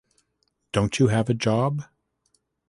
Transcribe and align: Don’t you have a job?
Don’t 0.71 0.97
you 0.97 1.09
have 1.09 1.29
a 1.29 1.35
job? 1.35 1.83